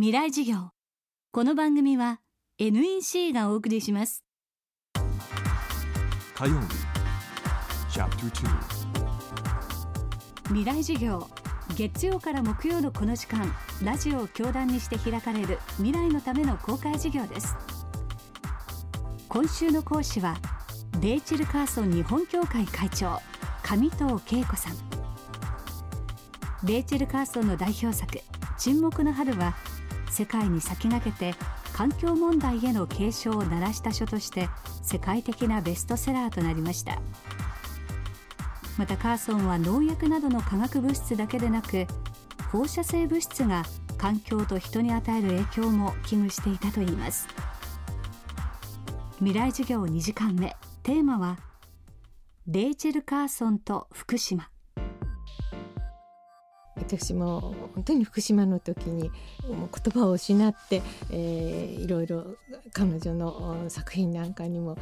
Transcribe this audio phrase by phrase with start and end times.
[0.00, 0.68] 未来事業。
[1.32, 2.20] この番組は
[2.60, 4.22] NEC がお送りします。
[6.36, 6.68] 火曜日。
[7.92, 8.60] チャプター
[10.50, 11.26] 未来事業。
[11.74, 17.56] 月曜から木曜のこの時間ラジオを教壇にして開かれる未来のための公開事業です。
[19.28, 20.36] 今週の講師は
[21.02, 23.18] レイチェル・カーソン日本協会会長
[23.64, 24.74] 上藤恵子さん。
[26.62, 28.16] レイチェル・カーソンの代表作
[28.58, 29.56] 沈黙の春は
[30.10, 31.34] 世界に先駆けて
[31.72, 34.48] 環境問題への警鐘を鳴らした書として
[34.82, 37.00] 世界的なベストセラーとなりました。
[38.76, 41.86] またカーソンは農薬などの化学物質だけでなく
[42.52, 43.64] 放射性物質が
[43.96, 47.26] 環境と人に与える影響も危惧していたといいます。
[49.18, 50.56] 未来授業2時間目。
[50.84, 51.36] テーマは
[52.46, 54.48] レイチェル・カーソンと福島。
[56.80, 59.10] 私も本当に福島の時に
[59.48, 62.36] もう言葉を失って、えー、いろいろ
[62.72, 64.76] 彼女の作品なんかにも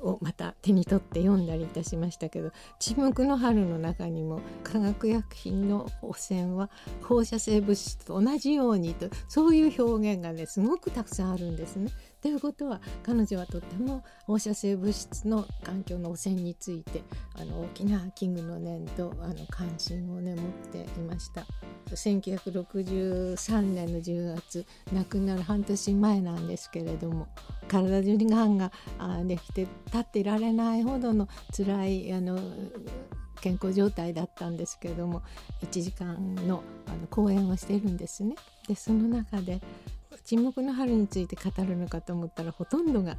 [0.00, 6.70] をまた手に取って読んだりいたしましたけど「沈黙の春」の中にも化学薬品の汚染は
[7.02, 11.90] 放射性物質と同じようにとそういう表現がねすごくたくさんあるんですね。
[12.20, 17.02] ということは彼女はとても放射性物質の環境の汚染について
[17.34, 21.46] あの大きな危惧の念とあの関心をね持っていました
[21.90, 27.28] 1963年の10月亡くなる半年前なんですけれども
[27.68, 28.72] 体中にがんが
[29.24, 32.40] できて立っていられないほどの辛いあの
[33.40, 35.22] 健康状態だったんですけれども
[35.62, 38.34] 1時間のあの講演をしているんですね。
[38.66, 39.60] でその中で
[40.28, 43.16] 沈黙の春について語るのかと思ったらほとんどが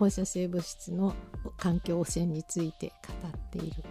[0.00, 1.14] 放射性物質の
[1.56, 3.84] 環境汚染について語っている。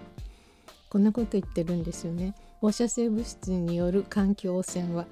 [0.90, 2.36] こんなこと言ってるんですよね。
[2.60, 5.06] 放射性物質による環境汚染は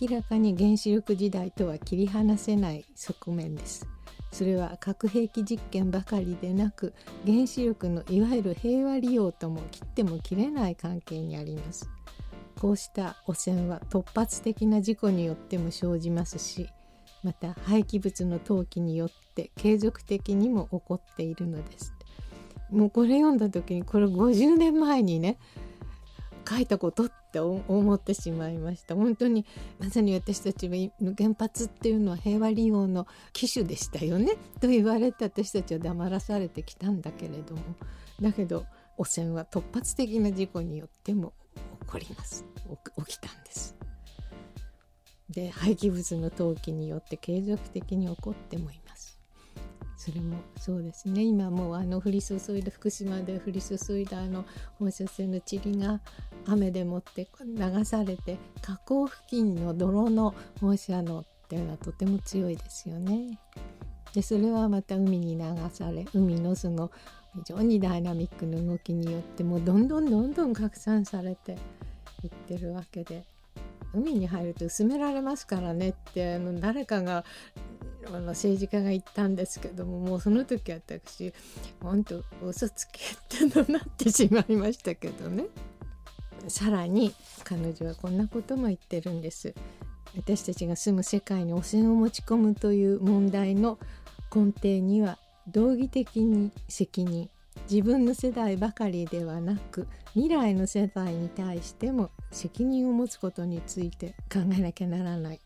[0.00, 3.86] 明らかに原子力時代とは切り離せない側面です。
[4.32, 11.88] それは核兵器実験ばかりでなく原子力のいわゆる平和利用とも切っても切れない関係にあります。
[12.58, 16.68] こうした汚染は突発的な事故によっても生じますし
[17.22, 21.94] また廃棄物の投棄によって継続的にも起こっているのです。
[22.70, 25.38] もうこれ読んだ時にこれ50年前にね
[26.48, 28.94] 書いたことって思ってしまいました。
[28.94, 29.44] 本当に
[29.78, 30.74] まさに私たちは
[31.16, 34.32] 原発っていうのは平和利用の機種でしたよね。
[34.60, 37.62] と言われて私たちは黙らされてきたんだけれども。
[38.20, 38.64] だけど
[38.96, 41.32] 汚染は突発的な事故によっても
[41.82, 42.44] 起こります。
[43.06, 43.76] 起きたんです。
[45.30, 49.18] で廃棄物の投棄によって継続的に起こってもいます。
[49.96, 51.22] それもそうですね。
[51.22, 54.44] 今もうあの降り注いだ福島で降り注いだあの
[54.78, 56.00] 放射性の塵が
[56.46, 63.40] 雨でもって流されて河口付近の泥の放射能っていうのはとても強いですよね。
[64.14, 66.90] でそれはまた海に流され海のその
[67.34, 71.58] 非常にダイナミックな動きによってもうどんどんどんどん拡散されて
[72.22, 73.24] いってるわけで。
[73.94, 77.24] 海に入ると薄められますからねってあの誰かが
[78.06, 81.32] あの政治家が言ったんですけどももうその時私
[81.80, 83.00] 本当嘘つけ
[83.46, 85.44] ってのなってしまいましたけどね。
[86.46, 87.12] さらに
[87.44, 89.54] 彼女はこんなことも言ってるんです。
[90.16, 93.78] 私たちが住む世界に汚染を持ち込むという問題の
[94.34, 95.18] 根底には
[95.48, 97.28] 道義的に責任
[97.70, 105.40] 自分の世代ばかりではなく未来の世代に対しても責任を持つことについて考えなきゃならない。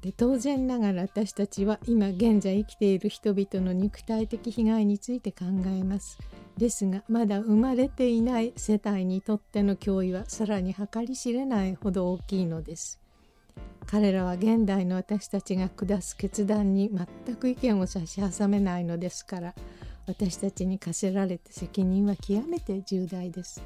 [0.00, 6.18] で当然ながら私たちは今現在生きている人々の肉体的被害について考えます。
[6.56, 13.00] ですがまだ生まれていない世帯にとっての脅威はさらに計り知れないほど大きいのです。
[13.86, 16.90] 彼らは現代の私たちが下す決断に
[17.26, 19.54] 全く意見を差し挟めないのですから
[20.08, 23.62] 私たちに課せられた責任は極めて重大です。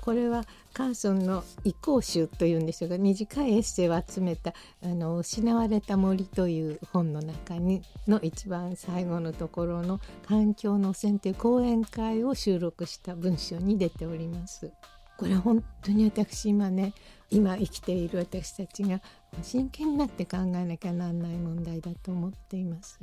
[0.00, 14.72] これはカーソンの「移行集」というんでしょうか短いエッセイを集めた「あの失われた森」という本の中にの一番最後のところの「環境の選定講演会」を収録した文章に出ております。
[15.18, 16.92] これ本当に私今ね
[17.30, 19.00] 今生きている私たちが
[19.42, 22.98] 真剣になって考えなきゃなんない問題だと思っています。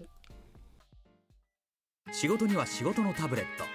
[2.12, 3.66] 仕事には仕事のタブレット。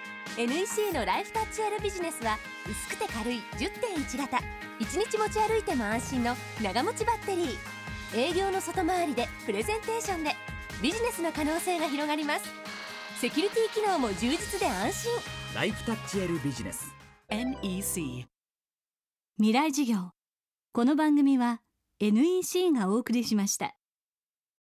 [0.41, 2.37] NEC のライフタッチ R ビジネスは
[2.69, 4.39] 薄くて軽い10.1型
[4.79, 7.57] 1日持ち歩いても安心の長持ちバッテリー。
[8.15, 10.35] 営業の外回りでプレゼンテーションで。
[10.83, 12.45] ビジネスの可能性が広がります。
[13.19, 15.13] セキュリティ機能も充実で安心。
[15.55, 16.93] ライフタッチ L ビジネス。
[17.31, 18.27] NEC
[19.39, 20.11] 未来事業。
[20.73, 21.63] この番組は
[22.01, 23.75] NEC がお送りしました